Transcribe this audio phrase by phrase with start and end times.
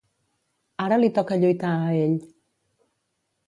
[0.85, 2.17] Ara li toca lluitar a ell.